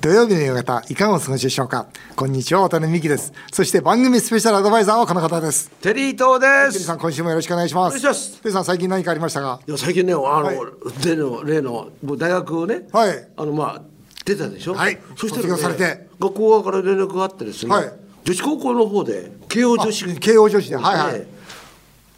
[0.00, 1.86] 土曜日の夕方、いかがお過ごしでしょうか？
[2.16, 3.34] こんにちは、渡辺美希です。
[3.52, 5.70] そして番組スペシャルアドバイザーはこの方です。
[5.82, 6.72] テリー東です。
[6.72, 8.00] テリーさん、今週もよろしくお願いします。
[8.00, 9.60] テリーさん、最近何かありましたか？
[9.68, 10.56] いや最近ねあの、はい
[11.04, 13.82] 例の例のもう大学をね、はいあのまあ
[14.24, 14.74] 出たでしょ？
[14.74, 17.92] はいそしたら、ね、されて学校側から連絡があってですね、はい
[18.24, 21.26] 女子高校の方で慶応女子慶応女子で、はいはい。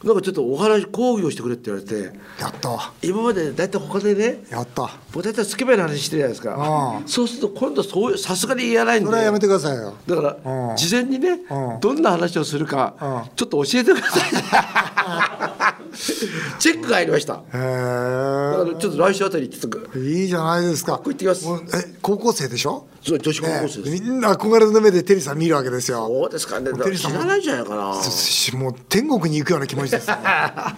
[0.02, 2.92] ねなんかちょっとお話講義をしてくれって言われて、やった。
[3.02, 4.42] 今まで大体他でね。
[4.50, 4.90] やった。
[5.12, 9.94] 僕大体スケベな話してるじゃないですかああそうすると今度そうさすがに言えないんでそれはやめてくださいよ。
[10.06, 15.81] だからうん事前にねうんどんな話をするかうんちょっと教えてください
[16.58, 17.34] チェックが入りました。
[17.34, 19.98] だへからちょっと来週あたりちょっとえ。
[20.00, 20.92] いいじゃないですか。
[20.92, 21.46] ここ行ってきます。
[21.76, 22.86] え、高校生でしょ？
[23.04, 26.06] そう女子高校ね生です、みんな憧れの目でテリーさん見るわけですよ。
[26.06, 26.70] そうですかね。
[26.72, 28.00] テリーさんも知らないんじゃないかな。
[28.02, 30.14] しもう天国に行くような気持ちです よ。
[30.16, 30.22] ね。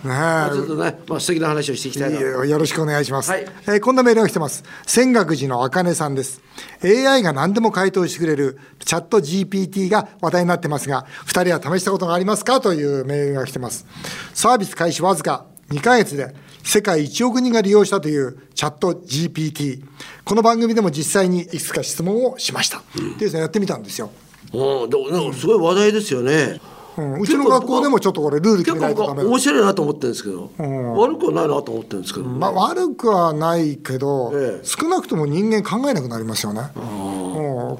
[0.04, 3.46] まあちょっとね、まあ、素敵な話をしていきたいよろしくお願いします、はい。
[3.66, 4.64] えーこんなメールが来てます。
[4.86, 6.40] 泉岳寺のあかねさんです。
[6.82, 12.60] AI が何でも回答してくれるチャット GPT が話題になってますが2人は試したことがありますか？
[12.60, 13.84] というメールが来てます。
[14.32, 19.84] サービス開始わずか2ヶ月で世界1億人が利用したというチャット GPT
[20.24, 22.82] この番組でも実際にいくつか質問をしました、
[23.18, 24.10] でですねやってみたんですよ、
[24.54, 26.58] うん、でもなんかすごい話題ですよね、
[26.96, 30.50] うん、うちの学校でもちょっとこれルール決結めないとダメ面白いなと思ってるんですけど、
[30.96, 34.64] 悪くはないなと思ってるんですけど、まあ、悪くはないけど、ええ。
[34.64, 36.62] 少なくとも人間考えなくなりますよね。
[36.76, 37.03] うん、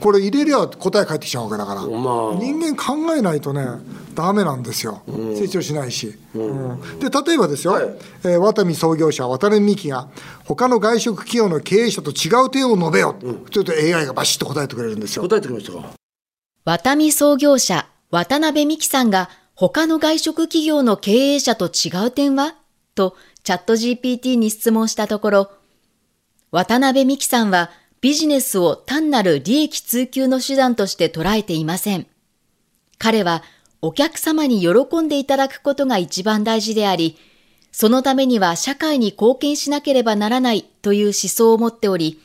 [0.04, 2.34] これ入れりゃ答え返ってきちゃうわけだから、まあ。
[2.34, 3.66] 人間考えないとね
[4.14, 6.98] ダメなんですよ、成長しないし、うん。
[6.98, 7.84] で例えばですよ、はい。
[8.24, 10.10] えーワタミ創業者渡辺美樹が
[10.44, 13.16] 他の外食企業の経営者と違う点を述べよ、
[13.50, 15.22] ちょっと AI がバシッと答えてくれるんですよ。
[15.22, 15.94] 答えてきましたか？
[16.66, 22.56] ワタミ創業者、渡辺美樹さんが他の外食企業の経営者と違う点は？
[22.94, 25.50] とチャット GPT に質問したところ、
[26.50, 27.70] 渡辺美樹さんは
[28.04, 32.06] ビジネスを単なる利益追求の手段として捉えていません。
[32.98, 33.42] 彼は
[33.80, 37.16] お客様に喜んでいただくことが一番大事であり、
[37.72, 42.20] そのためには社会に貢献しなければならないという思想を持っており、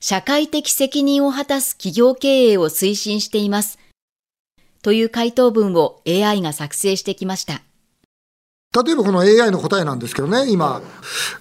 [0.00, 3.78] 社会的責任を果たす企業経営を推進しています。
[4.80, 7.60] という回答文を AI が作成してきました。
[8.72, 10.80] 例えばこの AI の答えなんですけどね、今、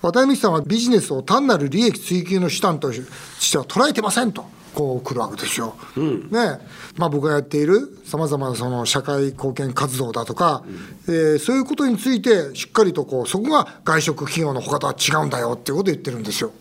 [0.02, 4.46] 渡辺美樹さんはビジネスを単なる利益追求の手段としては捉えてませんと。
[4.74, 5.76] こう来るわけですよ。
[5.96, 6.60] ね。
[6.96, 10.64] まあ、僕がやっているさまざまなその社会貢献活動だとか、
[11.08, 16.52] えーそういうことについてしっかりとこうそこが外食企業の他とは違うんだよっていうことを言ってるんですよ。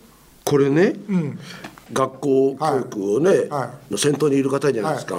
[0.43, 0.95] これね、
[1.93, 5.15] 学校教育をね、はの先頭にいる方じゃないですか、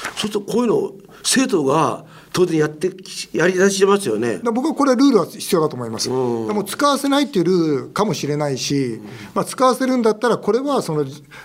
[0.00, 6.08] そうするとこういうのを生徒が当然やってきやり出しますよね僕はこれはルールは必要だと思います。
[6.08, 9.00] でも使わせないっていうルールかもしれないし、
[9.34, 11.04] まあ、使わせるんだったら、これはその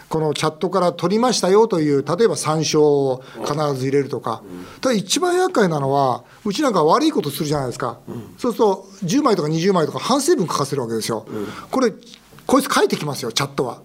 [0.10, 4.44] このチャットから取りましたよという、例えば参照を必ず入れるとか、
[4.80, 8.00] ただ一番厄介なのは、うちなんか悪いことするじゃないですか、
[8.38, 11.26] そうすると10枚とか20枚とか反省文書かせるわけですよ。
[11.72, 11.92] これ
[12.46, 13.82] こいつ書いてきますよ、チャットは。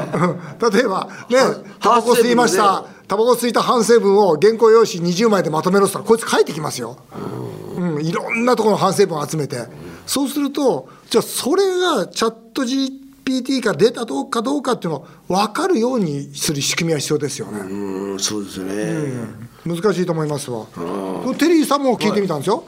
[0.70, 1.38] 例えば、ね、
[1.80, 6.98] タバコ吸いました、タバコ吸いた反省文を原稿用紙20枚でまとめろって言ったら、こいつ書いてきますよ。
[7.76, 9.66] うん、いろんなところの反省文を集めて、
[10.06, 17.60] そうすると、じゃあ、それがチャット GPT から出たどうかどうかっていうのを分かるようにする仕組みは必要ですよね。
[17.60, 19.28] うんそうですよね、
[19.64, 20.66] 難しいと思いますわ。
[21.38, 22.64] テリーさんも聞いてみたんですよ。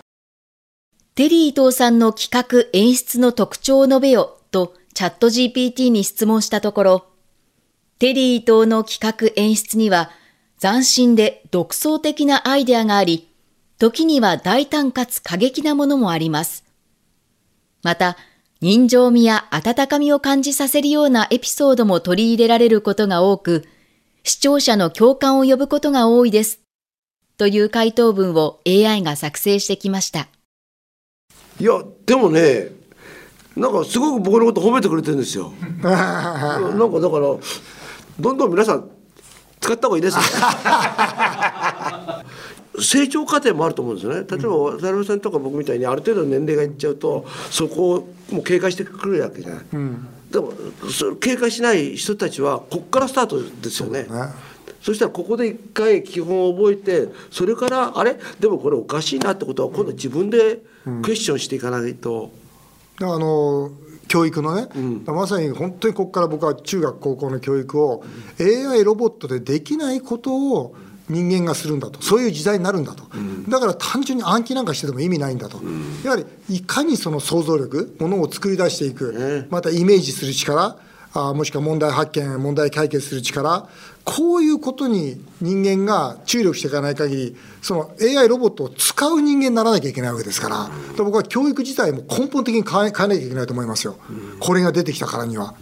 [1.15, 4.38] テリー伊藤さんの企画演出の特徴を述べよと
[4.99, 7.07] チャット GPT に質問したところ、
[8.01, 10.11] テリー伊藤の企画演出には
[10.61, 13.33] 斬新で独創的なアイデアがあり、
[13.79, 16.65] 時には大胆かつ過激なものもあります。
[17.85, 18.17] また、
[18.61, 23.69] 人情味や温かみを感じさせるようなエピソードも取り入れられることが多く、
[24.25, 26.59] 視聴者の共感を呼ぶことが多いです。
[27.37, 30.27] という回答文を AI が作成してきました。
[31.61, 32.78] いやでもね
[33.59, 35.53] なんかすごく僕のこと褒めてくれてるんですよ。
[35.83, 37.37] なんかだから
[38.21, 38.89] どんどん皆さん
[39.61, 40.21] 使った方がいいですよ。
[42.81, 44.25] 成長過程もあると思うんですよね。
[44.31, 49.65] 例えば渡辺さんとか僕みたいにある程度の年齢がいっちゃうとそこをもう警戒してくるわけじゃない、
[50.31, 50.53] でも
[50.89, 54.03] そ警戒しない人たちはこっからスタートですよね。
[54.05, 54.09] ね。
[54.81, 58.17] そしたらここで一回基本を覚えてそれからあれ？
[58.39, 60.61] でもこれおかしいなってことは今度自分で
[61.03, 62.31] クエスチョンしていかないと、だから
[63.01, 63.71] あの
[64.09, 64.69] 教育のね、
[65.07, 68.05] まさに本当にここから僕は中学高校の教育を
[68.41, 70.75] AI ロボットでできないことを
[71.09, 72.03] 人間がするんだと。
[72.03, 73.05] そういう時代になるんだと、
[73.49, 75.61] だから単純に暗記なんかしてても意味ないんだと、
[76.05, 80.77] やはりいかにその想像力ものを作り出していく、ねまたイメージする力
[81.15, 83.69] あもしくは問題発見、問題解決する力、
[84.05, 93.97] こういうことに人間が注力していかない限り、その AI ロボットを使う人間にならなきゃいけないわけですから、僕は教育自体も根本的に変え変えなきゃいけないと思いますよ、
[94.41, 95.55] これが出てきたからには。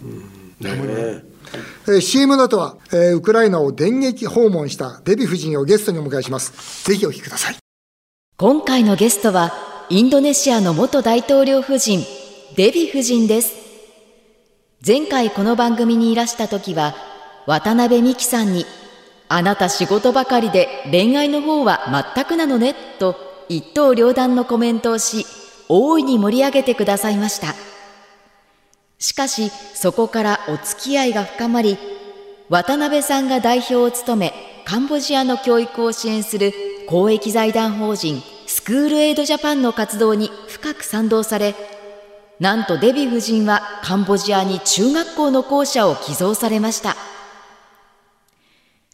[0.59, 1.23] ね
[1.87, 6.83] えー、CM の後は、えー、ウクライナを電撃訪問したデヴィ夫人をゲストにお迎えします。
[6.83, 7.57] ぜひお聞きください。
[8.37, 9.53] 今回のゲストは、
[9.89, 12.03] インドネシアの元大統領夫人、
[12.55, 13.66] デヴィ夫人です。
[14.85, 16.93] 前回この番組にいらした時は、
[17.47, 18.63] 渡辺美樹さんに、
[19.27, 23.15] あなた仕事ばかりで恋愛の方は全くなのね、と
[23.49, 25.25] 一刀両断のコメントをし、
[25.67, 27.55] 大いに盛り上げてくださいました。
[28.99, 31.79] しかし、そこからお付き合いが深まり、
[32.47, 34.33] 渡辺さんが代表を務め、
[34.63, 36.53] カンボジアの教育を支援する
[36.87, 41.55] 公益財団法人スクールエイドジャパンの活動に深く賛同され、
[42.39, 46.95] なんとデヴィ夫人はカンボジアに中学校の校舎を寄贈されました。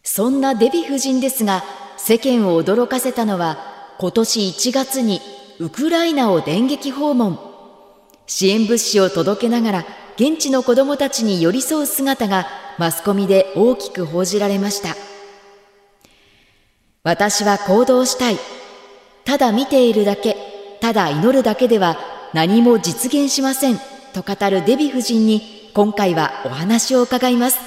[0.02, 1.62] そんなデヴィ夫人ですが、
[1.98, 3.58] 世間を驚かせたのは、
[3.98, 5.20] 今年1月に
[5.58, 7.38] ウクライナを電撃訪問。
[8.26, 9.84] 支援物資を届けながら、
[10.16, 12.46] 現地の子供たちに寄り添う姿が
[12.78, 14.96] マスコミで大きく報じられました。
[17.02, 18.38] 私は行動したい。
[19.26, 20.36] ただ見ているだけ、
[20.80, 23.78] ただ祈るだけでは何も実現しません
[24.12, 27.60] と語るデヴィ夫人に今回はお話を伺います。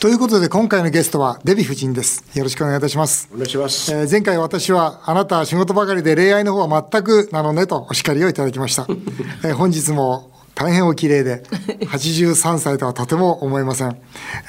[0.00, 2.24] ということで今回のゲストはデヴィ夫人です。
[2.38, 3.28] よろしくお願いいたします。
[3.32, 3.92] お願いします。
[3.92, 8.86] えー、前回私はあなたは仕事ばかりで恋愛の方は全くなのねとお叱りをいただきました。
[9.42, 11.42] えー、本日も大変お綺麗で、
[11.90, 13.96] 83歳とはとても思えません。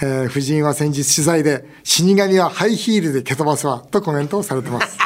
[0.04, 5.00] えー、夫人は先日取材で、死神はハイヒールで蹴飛ばすわ、とコメントをされてます。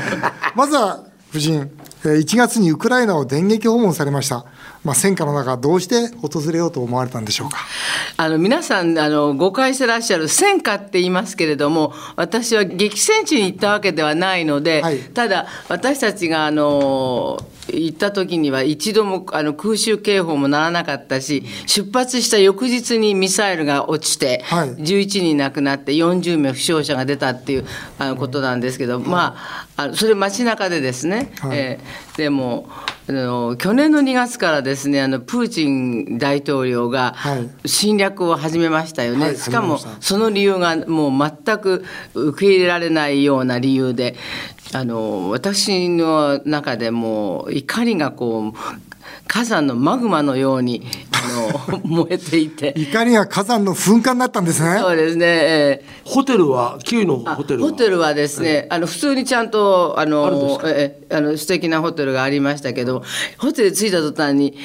[0.56, 1.00] まずは、
[1.30, 1.70] 夫人、
[2.02, 4.44] 1月にウクライナを電撃訪問されました。
[4.84, 7.58] まあ、戦火の中、どうして訪れようと思われたんでしょうか？
[8.16, 17.38] あの皆さんあの誤解してらっしゃる戦火って言いますけれども、私は激戦地に行ったわけではないので、はい、ただ私たちがあの
[17.72, 27.66] 行った時には一度もあの空襲警報もならなかったし出発した翌日にミサイルが落ちて、はい、11人亡くなって40名負傷者が出たっていう
[27.98, 32.68] あのことなんですけど、まああのそれ街中でですね、はい、えー、でも
[33.08, 37.14] あの去年の2月からですねあのプーチン大統領が
[37.64, 41.84] 侵略を始めましたよね、はい、しかもその理由がもう全く
[42.14, 44.14] 受け入れられないような理由で
[44.72, 48.91] あの私の中でも怒りがこう
[49.26, 50.82] 火山のマグマのように
[51.12, 52.74] あの 燃えていて。
[52.76, 54.78] 怒りが火山の噴火になったんですね。
[54.80, 57.70] そうですね、えー、ホテルはキウイのホテルは？
[57.70, 63.02] ホテルはですね、あの普通にちゃんとあのえあの素敵なホテルがありましたけど
[63.38, 64.56] ホテル着いた途端に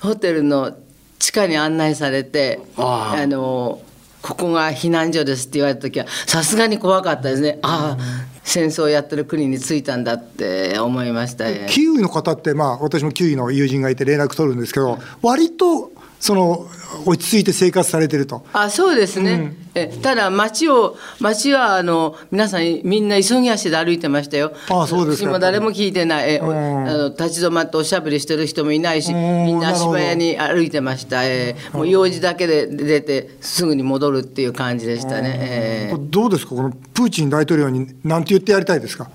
[0.00, 0.72] ホテルの
[1.18, 3.80] 地下に案内されてあの
[4.22, 7.58] ここが避難所ですって言われた時はさすがに怖かったですね。
[7.62, 16.66] ああ戦争をやってる国に着いたんだって思いました、キウイの方って、まあ、私もキウイの友人がいて連絡取るんですけど、割とその
[17.06, 18.44] 落ち着いて生活されてると。
[18.52, 24.52] あそうですね、うん、えただ街を街はあの皆さんみんな急ぎ足で歩いてましたよ。
[24.68, 25.38] あそうですか。
[25.38, 26.34] 誰も聞いてない。
[26.34, 31.24] え、うん、あの立ち止まっておしゃべりしてる人もいないし、みんな足早に歩いてました。
[31.24, 35.38] えー、もう用事だけで出てすぐに戻るっていう感じでしたね。
[35.40, 36.56] えー、どうですか？
[36.56, 39.10] このプーチン大統領に何て言ってやりたいですか？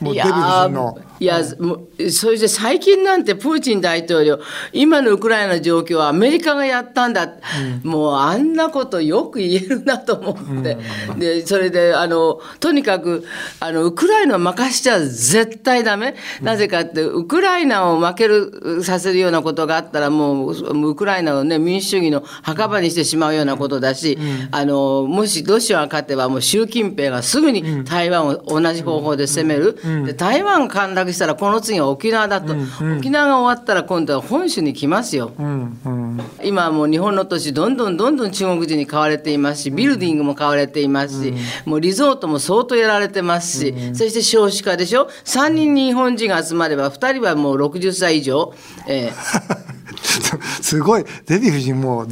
[0.00, 0.98] もうデヴィ夫の。
[1.20, 4.40] いや、もうそれで最近なんてプーチン大統領
[4.72, 10.78] 今のウクライナの状況はアメリカがやったんだ、うん、もうあんなことよく言えるなと思って、
[11.10, 13.24] うん、でそれであのとにかく
[13.60, 24.18] あのウクライナを任しちゃ絶対ダメ、うん、なぜかってウクライナを負けるさせるようなことがあったらもうウクライナをね民主主義の墓場にしてしまうようなことだし、
[24.52, 32.54] あのもしロシアが勝てばもう習近平がすぐに台湾を同じ方法で攻める、で台湾陥落したらこの次は沖縄だと、
[32.98, 35.32] 沖縄が終わったら今度は本州に来ますよ。
[36.42, 41.34] 今はもう日本の都市どんどんどんどん中国人に買われていますしビルディングも買われていますし、
[41.64, 48.52] もうリゾートも相当やられてますし、そして少子化でしょ？3人日本人が集まれば2人はもう60歳以上。
[48.86, 49.70] えー
[50.62, 51.04] すごい。
[51.26, 52.06] デヴィ夫人も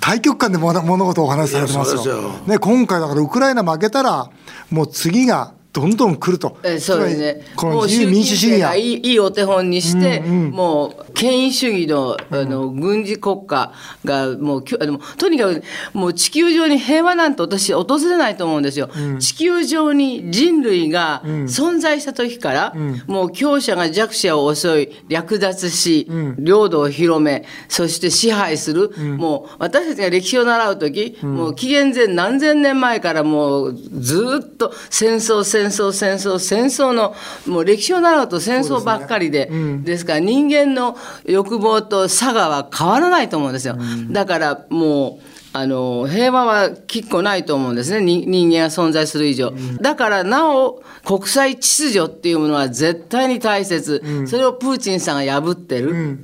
[0.00, 2.32] 対極観で物事をお話しされてますよ。
[2.46, 4.30] ね、今回だからウクライナ負けたら
[4.70, 6.58] もう次がどんどん来ると。
[6.64, 7.42] えそうですね。
[7.54, 8.74] この自由民主主義や。
[8.74, 13.72] いいいいお手本にして、もう権威主義のあの軍事国家
[14.04, 15.62] がもうきょでもとにかく
[15.92, 18.90] もう地球上に平和なんて私訪れないと思うんですよ。
[19.20, 22.74] 地球上に人類が存在した時から、
[23.06, 26.08] もう強者が弱者を襲い略奪し、
[26.38, 37.14] 領土を広めそして支配する、もう私たちが歴史を習う時、もう紀元前何千年前からもうずっと戦争戦争戦争戦争の
[37.46, 39.50] もう歴史を習うと戦争ばっかりで
[39.82, 43.76] ですから人間の欲望と差がは変わらないと思うんですよ。
[44.10, 48.00] だからもうあの平和はきっこないと思うんですね。
[48.00, 56.18] に人間が存在する以上、だからなお国際秩序っていうものは絶対に大切、それをプーチンさんが破ってる、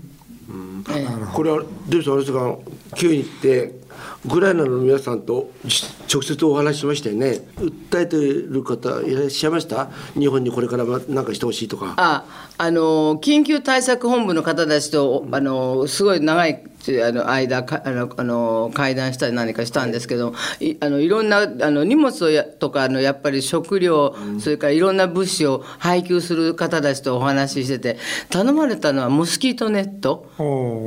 [0.90, 1.06] ええ。
[1.34, 2.56] これはデビさんあれですが
[2.94, 3.74] キーウに行って
[4.26, 5.52] ウクライナの皆さんと
[6.12, 7.46] 直接お話ししましたよね。
[7.58, 9.88] 訴えてる方いらっしゃいました？
[10.18, 11.94] 日本にこれから何かしてほしいとか。
[11.96, 12.24] あ
[12.58, 16.64] あの緊急対策本部の方たちとあのすごい長い
[17.04, 27.98] あの間かあのあの会談したり何かしたんですけどいあのいろんなあの荷物をやとかのやっぱり食料、それからいろんな物資を配給する方たちとお話ししてて
[28.30, 30.30] 頼まれたのはモスキートネット、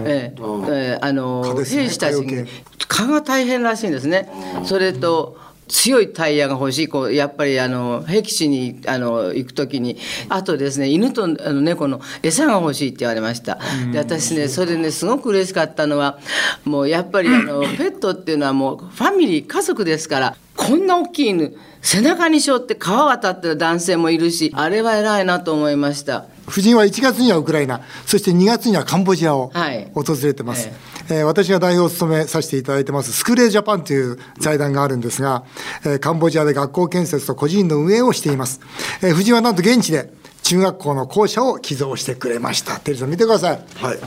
[0.06, 0.34] え
[0.70, 4.30] えあの兵士たちに蚊よけ蚊が大変らしいんですね。
[4.64, 5.38] それと
[5.70, 6.88] 強いタイヤが欲しい。
[6.88, 9.98] こうやっぱりあの僻地にあの行く時に
[10.28, 13.60] あとですね犬とあの猫の餌が欲しいって言われました。
[13.92, 16.20] で私ねそれねすごく嬉しかったのは
[16.66, 26.26] もうやっぱりあのペットっていうのはもうファミリー家族ですからこんな大きい犬背中に背負って川渡ってる男性もいるしあれは偉いなと思いました。
[26.50, 30.68] 夫人は1月にはウクライナ、そして2月にはカンボジアをはい訪れてます。
[30.68, 30.72] え
[31.12, 35.44] えー私が代表を務めさせていただいてます、スクレージャパンという財団があるんですが、
[35.86, 38.60] えーカンボジアで学校建設と個人の運営をしています。
[39.02, 40.12] えー夫人はなんと現地で
[40.44, 42.80] 中学校の校舎を寄贈してくれました。
[42.80, 43.60] テリーさん見てください。
[43.76, 44.00] はい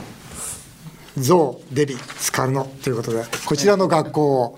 [1.17, 4.57] ゾウ、デビ、スカルノということで、こちらの学校を、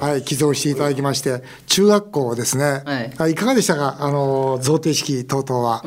[0.00, 2.82] はい、寄贈していただきまして、中学校ですね。
[2.84, 3.12] はい。
[3.18, 3.98] あいかがでしたか？
[4.00, 5.84] あの、贈呈式等々は。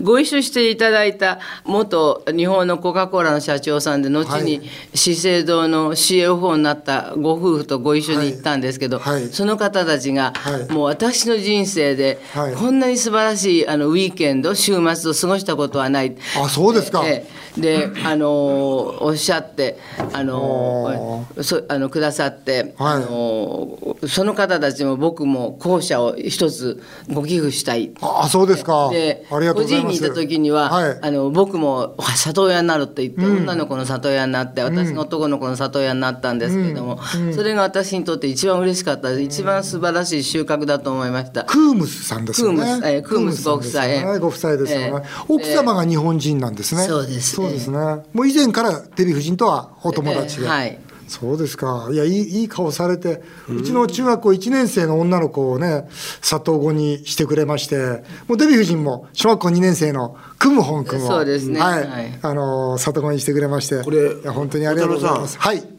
[0.00, 4.62] ご一緒していただいた元日本のコカ・コーラの社長さんで後に
[4.94, 9.22] 資生堂の CFO になったご夫婦とご一緒に行ったんですけど、はい。
[9.22, 9.28] はい。
[9.28, 10.72] その方たちが、はい。
[10.72, 12.54] もう私の人生ではい。
[12.54, 16.16] こんなに素晴らしいあのウィーケンド週末を過ごしたことはない。
[16.42, 17.02] あ、そうですか。
[17.06, 19.78] ええで、あのーおっしゃって、
[20.12, 27.92] あのおーそあのくださって、はいあのーその方たちも僕も校舎を一つご寄付したい。
[28.00, 28.90] あ、そうですか。
[28.90, 30.98] でありがとうございにいた時には、はい。
[31.00, 37.00] あの僕も里親になるって言って、女の子の里親になって私が男の子の里親になったんですけれども、
[37.34, 41.44] それが私にとって一番嬉しかった一番素晴らしい収穫だと思いました。
[41.44, 42.58] クームスさんですよね。
[42.58, 44.86] クームスえークームスご夫妻ねご夫妻ですよね。
[44.86, 46.82] ええ奥様が日本人なんですね。
[46.84, 47.78] そうですそうですね。
[48.12, 50.42] もう以前からデヴィ夫人とはお友達で。
[50.44, 51.88] ええはいそうですか。
[51.92, 55.88] いや、いい、いい顔されて、うちの中学校1年生の女の子をね、
[56.20, 65.38] 里子にしてくれまして、もうデヴィ夫人も小学校2年生のクムホン君を、そうですねはい、はいあの、里子にしてくれまして、これ本当にありがとうございます。
[65.38, 65.75] はい。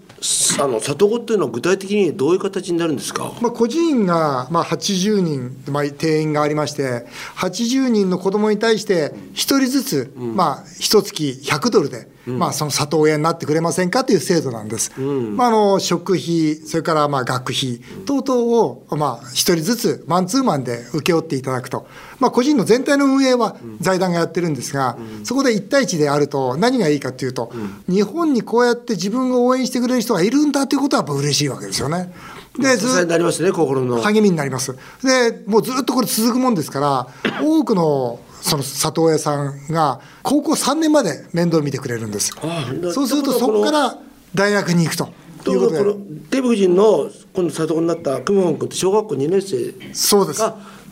[0.60, 3.34] あの里子っていうのは具体的にどういう形になるんですか？
[3.40, 7.06] まあ、個人がまあ80人、まあ、定員がありまして、
[7.36, 11.14] 80人の子供に対して、1人ずつ、まあ、1月
[11.52, 14.92] 100ドルで、まあ、その里親になってくれませんかという制度なんです。
[15.00, 21.86] まあ、あの食費、それからまあ学費等々を、まあ、1人ずつ、マンツーマンで請け負っていただくと。
[22.20, 27.52] まあ、個人の全体の運営は財団がやってるんですが、そこで1対1であると、何がいいかというと、
[27.88, 32.14] 日本にこうやって自分を応援してくれる人がいるんだということはやっぱ嬉しいわけですよね。
[32.60, 34.76] でず支えになりますね心の励みになります。
[35.04, 37.08] で、もうずっとこれ続くもんですから、
[37.44, 42.34] 多くのその里親さんが高校3年まで面倒見てくれるんです。
[42.94, 43.98] そうするとそこから
[44.34, 45.10] 大学に行くと
[45.44, 45.80] ということで。
[45.80, 45.96] この
[46.30, 50.42] デヴィ夫人の今度里子になったクムホン君って小学校2年生そうです。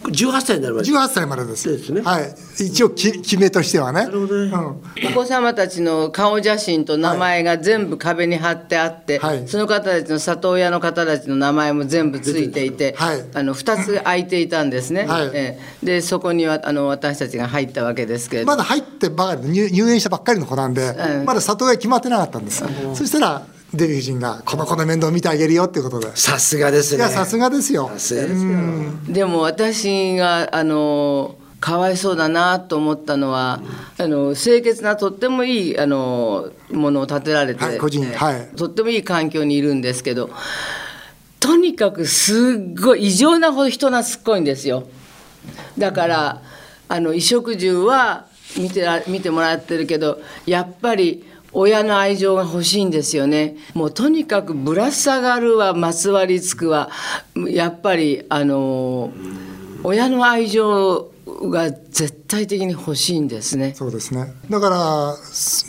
[0.06, 1.70] が18歳になりました18歳までです。
[1.70, 2.36] ですねはい。
[2.60, 4.06] 一応き決めとしてはね。
[4.06, 5.08] なるほどねうん。
[5.12, 22.64] お子様たちの顔写真と名前が全部壁に貼ってあって、はいその方たちの里親の方たちの名前も全部ついていて、はいあの2つ空いていたんですね、はいええでそこにはあの私たちが入ったわけですけれどまだ入ってばかり入入園したばっかりの子なんで、うんまだ里親決まってなかったんです。
[22.94, 26.16] そしたらデヴィ夫人がこの子の面倒を見てあげるよっていうことで。
[26.16, 27.90] さすがですねいやさすがですよ。
[27.94, 33.60] さすがですよでも私があのかわいそうだなと思ったのは、
[33.98, 40.30] あの清潔なとってもいいあのものを建てられて、はい個人えはいとってもいい環境にいるんですけど
[41.40, 44.88] とにかくすっごい異常なほど人懐っこいんですよ。
[45.78, 46.42] だから
[46.88, 48.28] あの衣食住は
[48.58, 51.26] 見てら見てもらってるけどやっぱり
[51.58, 53.56] 親の愛情が欲しいんですよね。
[53.74, 56.90] もうとにかくぶら下がるはまつわりつくは
[57.48, 59.12] やっぱりあの
[59.84, 63.74] 親の愛情が絶対的に欲しいんですね。
[63.76, 64.34] そうですね。
[64.50, 65.16] だから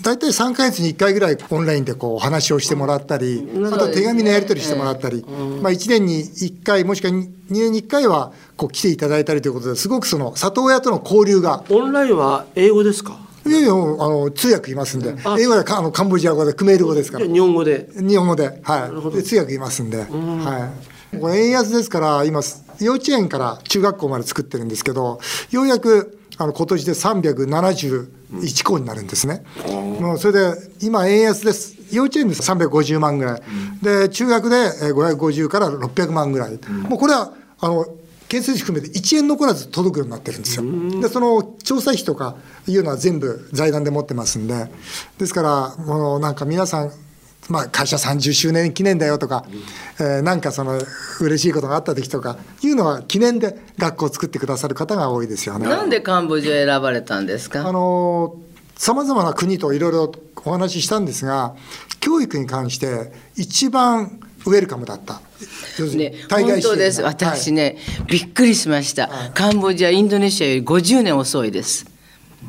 [0.02, 11.64] 大体3か月に1回ぐらいオンラインでこうお話をしてもらったり、あと手紙のやり取りしてもらったり、まあ1年に1回もしくは2年に1回はこう来ていただいたりということですごくその里親との交流が。
[11.70, 13.18] オンラインは英語ですか？
[13.46, 17.26] いやいや、あの通訳いますんで、英語であのカンボジア語で、クメール語ですから。
[17.26, 17.88] 日本語で？
[17.96, 19.14] 日本語で、はい。
[19.16, 20.70] で通訳いますんで、は
[21.12, 21.18] い。
[21.18, 22.40] これ円安ですから、今、
[22.80, 29.42] 幼稚園から中学校まで作ってるんですけど、ようやく、あの今年で371校になるんですね。
[30.00, 31.76] もうそれで、今、円安です。
[31.92, 33.42] 幼稚園で350万ぐらい。
[33.80, 34.56] で、中学で
[34.92, 36.58] 550から600万ぐらい。
[36.88, 37.86] もうこれは、あの、
[38.28, 40.64] 建設費含めて1円残らず届くようになってるんですよ。
[41.00, 44.70] で、その調査費とかいうのは全部財団で持ってますんで、
[45.18, 46.92] ですから、もうなんか皆さん、
[47.48, 49.44] まあ、会社30周年記念だよとか、
[50.00, 50.80] えーなんかその
[51.20, 55.68] 嬉しいことがあった時とかいうのは記念で学校を作ってくださる方が多いですよね。
[55.68, 58.36] なんでカンボジア選ばれたんですあかの
[58.76, 60.12] さまざまな国といろいろ
[60.44, 61.54] お話ししたんですが
[62.00, 65.20] 教育に関して一番ウェルカムだった。
[65.94, 67.02] ね、本当です。
[67.02, 67.76] が私ね、
[68.06, 69.10] びっくりしました。
[69.34, 71.86] カンボジア、インドネシアより50年遅いです。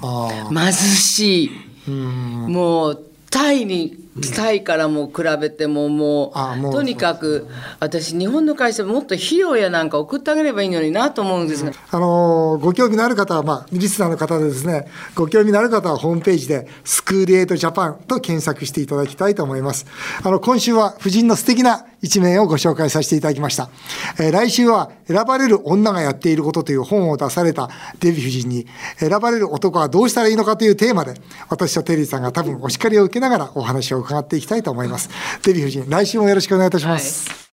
[0.01, 1.89] 貧しい。
[1.89, 7.47] もう、タイに、タイからも比べてももうとにかく
[7.79, 19.85] 私日本の会社もっと費用やなんか送ってあげればいいのになと思うんですが、あのご興味のある方は、まあ、リスナーの方でですね、ご興味のある方はホームページで、スクールエイトジャパンと検索していただきたいと思います。
[20.23, 23.69] あの、今週は夫人の素敵な一面をご紹介させていただきました。
[24.19, 27.69] えー来週は、選ばれる女がやっていることという本を出された
[27.99, 31.15] デヴィ夫人に、選ばれる男はどうしたらいいのかというテーマで、
[31.49, 35.09] 私とテリーさんが多分お叱りを受けながらお話を伺伺っていきたいと思います。
[35.43, 37.46] デヴィ夫人、来週もよろしくお願いいたします。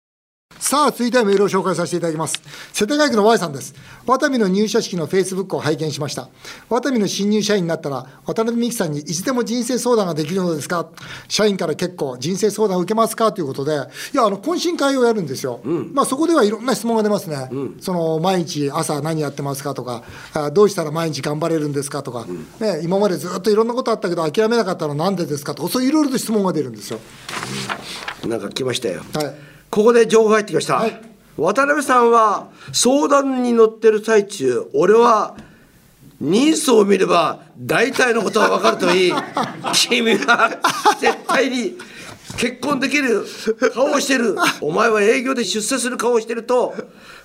[0.61, 2.39] さあ、続いてはメールを紹介させていただきます。
[2.71, 3.73] 世田谷区の Y さんです。
[4.05, 6.29] ワタミの入社式のフェイスブックを拝見しました。
[6.69, 10.87] ワタミの新入社員になったら、渡辺美樹さんにいつでも人生相談ができるのですか？
[11.27, 13.33] 社員から結構人生相談を受けますか？
[13.33, 13.75] ということで、い
[14.15, 15.61] や、あの、懇親会をやるんですよ。
[15.93, 17.49] まあ、そこではいろんな質問が出ますね。
[17.79, 20.03] その、毎日朝何やってますかとか、
[20.33, 22.03] あどうしたら毎日頑張れるんですか？
[22.03, 22.27] とか、
[22.59, 25.55] ね、今までずっといろんなことあったけど諦めなかったのはなんでですか？
[25.55, 26.99] とか、そういろいろと質問が出るんですよ。
[28.27, 29.01] なんか来ましたよ。
[29.15, 29.35] はい。
[29.71, 30.75] ここで情報入ってきました。
[30.75, 31.01] はい
[31.37, 35.35] 渡辺さんは相談に乗ってる最中、俺は
[36.19, 39.13] 人相を見れば大体のことは分かるといい。
[39.73, 40.49] 君は
[40.99, 41.77] 絶対に
[42.37, 43.25] 結婚できる
[43.73, 44.35] 顔をしてる。
[44.59, 46.75] お前は営業で出世する顔をしてると、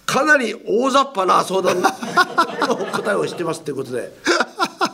[0.07, 4.13] かなり大雑把な相談の答えをしてますっていうことで。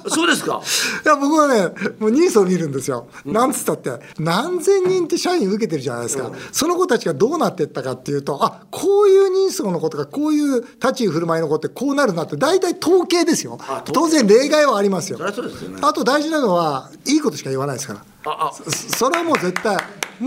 [0.09, 0.63] そうですか。
[1.05, 13.59] いや僕はねもうニースを見るんですよ、なんつったって何千人って社員受けてるじゃないですか、その子たちがどうなっていったかっていうとあこういう人相の子とかこういう立ち居振る舞いの子ってこうなるなって大体統計ですよ。
[13.93, 15.19] 当然例外はありますよ。
[15.19, 15.81] そりゃそうですよね。
[15.83, 18.53] あと大事なのはいいことしか言わないですからああ。
[18.53, 19.77] そそれはもう絶対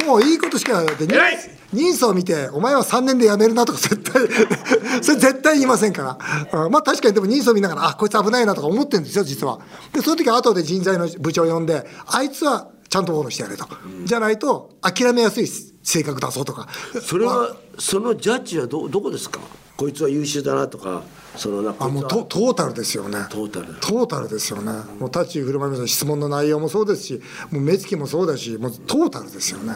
[0.05, 1.37] もういいことしか言わない。
[1.73, 4.23] 人相を見てお前は3年で辞めるなとか絶対
[5.03, 6.17] それ絶対言いませんか
[6.51, 6.71] ら、うん。
[6.71, 9.59] まあ確かにでも人相見ながらあこいつ危ないなとか思ってるんですよ実は。
[9.93, 13.67] でその時は後で人材の部長を呼んであいつはちゃんとフォローしてやれと、
[14.05, 15.49] じゃないと諦めやすい
[15.83, 16.67] 性格だぞとか。
[17.01, 19.39] それはそのジャッジはどどこですか？
[19.77, 21.03] こいつは優秀だなとか
[21.35, 23.17] そのなあもうトトータルですよね。
[23.29, 23.73] トータル。
[23.75, 24.71] トータルですよね。
[24.99, 29.73] もう立ち居振る舞いもそう質問の内容もそうですしもう目つきもそうだしもうトータルですよね。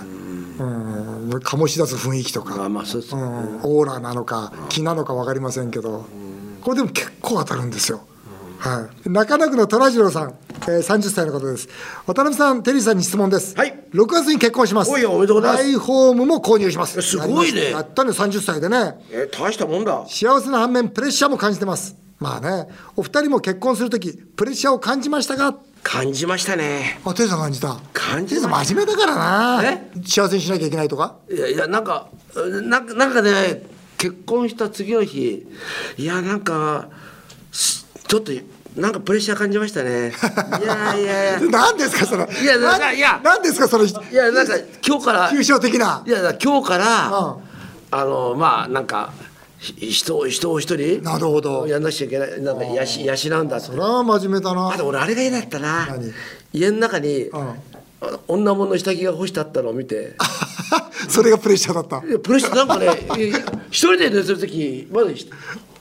[0.59, 1.29] うん。
[1.39, 2.63] 醸し出す雰囲気とか。
[2.63, 3.59] あまあそうですうねん。
[3.63, 6.05] オーラなのか気なのか分かりませんけど。
[6.62, 8.01] これでも結構当たるんですよ。
[8.59, 10.35] はい、中野区の虎次郎さん、
[10.69, 11.67] えー、30歳の方です。
[12.05, 13.55] 渡辺さんテリーさんに質問です。
[13.55, 13.73] はい。
[13.91, 14.91] 6月に結婚します。
[14.91, 15.63] おいおめでとうございます。
[15.63, 17.01] ライホームも購入します。
[17.01, 17.71] すごいね。
[17.71, 19.03] やったね30歳でね。
[19.12, 20.05] え大したもんだ。
[20.08, 21.95] 幸せな反面プレッシャーも感じてます。
[22.19, 25.58] まあねお二人も結婚するときプレッシャーを感じましたか？
[25.82, 26.99] 感じましたね。
[27.03, 27.77] あテリーさん感じた。
[27.93, 29.62] 感じテリーさん真面目だからな。
[29.63, 29.91] え？
[30.05, 31.15] 幸せにしなきゃいけないとか？
[31.32, 33.63] いやいやなんかなんかなんかね
[33.97, 35.47] 結婚した次の日
[35.97, 36.89] いやなんか
[37.51, 38.32] すちょっと
[38.75, 40.13] なんかプレッシャー感じましたね。
[40.62, 41.39] いやいや。
[41.39, 43.19] いや何ですかそのいやなないや。
[43.23, 44.53] 何ですかそのいやなんか
[44.86, 46.03] 今日から抽象的な。
[46.05, 47.36] いや今日から、うん。
[47.91, 49.12] あのまあなんか
[49.58, 51.67] ひ人を人を一人なるほど。
[51.67, 54.71] やんなくちゃいけないなんかやし養うんだそれは真面目だな。
[54.73, 55.88] あと俺あれが嫌だったな。
[55.88, 56.13] 何？
[56.53, 57.29] 家の中に、ん。
[58.01, 60.15] あの女物の下着が干してあったのを見て。
[61.10, 62.08] それがプレッシャーだった。
[62.08, 62.88] いやプレッシャーなんかね
[63.21, 63.29] い
[63.71, 65.10] 一人で寝てる時まだ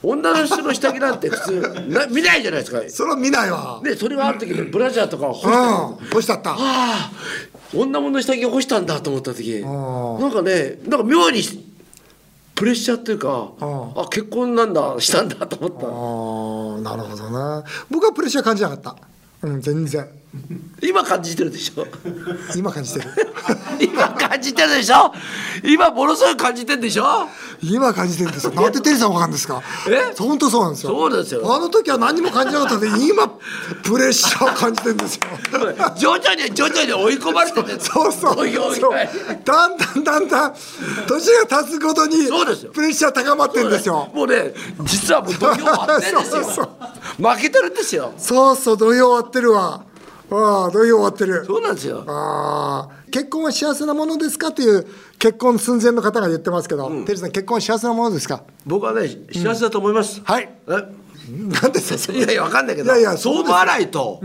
[0.01, 2.81] 女の人の下着なんて普通な見ないじゃないですか。
[2.89, 3.81] それは見ないわ。
[3.83, 6.51] でそれがある時にブラジャーとかを干してうん干したった。
[6.51, 7.11] ああ
[7.73, 9.59] 女物の下着を干したんだと思った時。
[9.59, 9.61] ん。
[9.61, 11.41] なんかねなんか妙に
[12.55, 13.53] プレッシャーっていうかん。
[13.59, 15.87] あ結婚なんだしたんだと思った。
[15.87, 18.95] ああなるほどな僕はプレッシャー感じなかった。
[19.41, 20.07] うん全然
[20.81, 21.85] 今感じてるでしょ？
[22.55, 23.09] 今感じてる。
[23.81, 25.11] 今感じてるでしょ？
[25.63, 27.27] 今ものすごい感じてるでしょ？
[27.61, 28.53] 今感じてるんですよ。
[28.53, 29.61] なんでテリーさんわかるんですか？
[29.89, 30.13] え？
[30.17, 30.91] 本当そうなんですよ。
[30.91, 31.53] そうですよ。
[31.53, 33.27] あの時は何も感じなかったんで今
[33.83, 35.21] プレッシャーを感じてるんですよ。
[35.97, 38.91] 徐々に徐々に追い込まれててそうそうそう
[39.43, 40.53] だんだんだんだん
[41.07, 42.71] 年が経つごとにそうですよ。
[42.71, 44.09] プレッシャー高まってるんですよ。
[44.13, 46.43] もうね実はもう土俵割ってんですよ。
[46.45, 46.69] そうそう。
[47.27, 48.13] 負けてるんですよ。
[48.17, 49.83] そうそう土俵終わってるわ
[50.31, 51.43] ああ土俵終わってる。
[51.45, 52.03] そうなんですよ。
[52.07, 54.51] ああ結婚は幸せなものですか？
[54.51, 54.85] という
[55.17, 58.43] 結婚寸前の方が言ってますけど、テリーさん結婚は幸せなものですか？
[58.65, 60.49] 僕はね幸せだと思います、はい。
[60.67, 60.71] え？
[61.31, 64.19] なんでさいやいやわかんないけどいやいやそう思わないと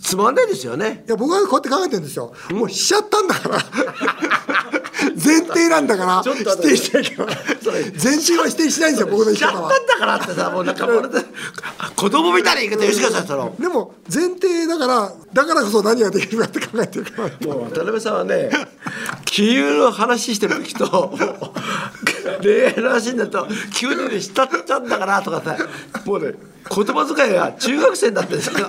[0.00, 1.04] つまんないですよね。
[1.06, 3.58] いや僕はこうやって考えてるんですよ、もうしちゃったんだから
[5.26, 7.34] 前提なんだから否定しないから
[8.02, 10.86] 前進は否定しないんですよ僕の生きしちゃ方はだからってさもうなんか
[11.96, 17.28] 子供みたいな言い方吉川さんしたのでも前提だからだからこそ何ができるかって考えてるから。
[17.46, 18.50] もう渡辺さんはね
[19.24, 21.16] 金融の話してる時と
[22.42, 25.56] 恋愛の話になると急にね慕っちゃうんだからとかさ
[26.04, 26.34] もうね
[26.68, 28.68] 言葉遣いが中学生になってるんですよ。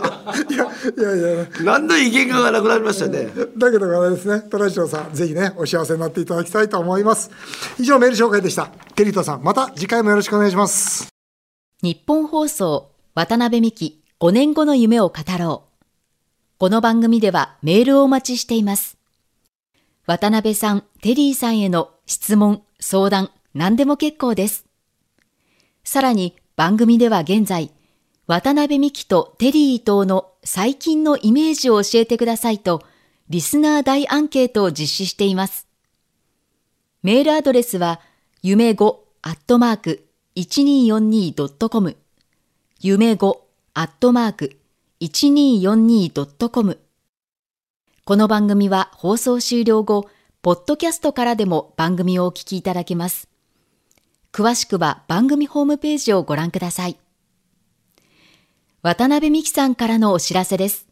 [0.49, 0.53] い
[1.01, 3.27] やいやいや何の威厳がなくなりましたよね。
[3.57, 7.31] だけどあれですね虎城さんぜひねお幸せになっていただきたいと思います。
[7.79, 8.67] 以上メール紹介でした。
[8.95, 11.07] テリートさんまた次回もよろしくお願いします。
[11.81, 15.67] 日本放送渡辺美希5年後の夢を語ろう。
[16.59, 18.97] この番組ではメールをお待ちしています。
[20.07, 24.65] 渡辺さん、テリーさんへの質問、相談、何でも結構です。
[25.83, 27.71] さらに番組では現在、
[28.27, 32.83] 渡辺美希とテリー伊藤の最近のイメージを教えてくださいと、
[33.29, 35.67] リスナー大アンケートを実施しています。
[37.03, 38.01] メールアドレスは、
[38.41, 41.97] 夢5アットマーク 1242.com
[42.79, 43.37] 夢5
[43.73, 44.57] アットマーク
[45.01, 46.79] 1242.com
[48.05, 50.09] この番組は放送終了後、
[50.41, 53.27] ポッドキャストからでも番組をお聞きいただけます。
[54.37, 56.99] 詳しくは番組ホームページをご覧ください。
[58.83, 60.85] 渡辺美希さんからのお知らせです。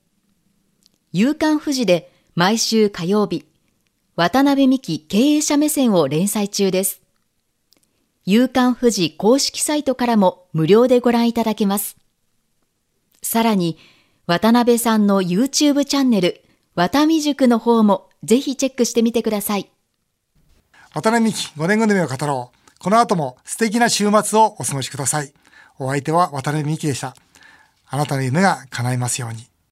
[1.12, 3.45] 夕刊富士で毎週火曜日、
[4.15, 7.03] 渡辺美希経営者目線を連載中です。
[8.25, 11.97] 夕刊富士公式サイトからも無料でご覧いただけます。
[13.21, 13.77] さらに、
[14.25, 19.69] 渡辺さんの YouTube チャンネル、渡美塾の方もぜひチェックしてみてください。
[20.95, 25.33] 渡辺美希5年後の夢を語ろうこの後も素敵な週末をお過ごしください。
[25.79, 27.15] お相手は渡辺美希でした。
[27.88, 29.54] あなたの夢が叶いますように。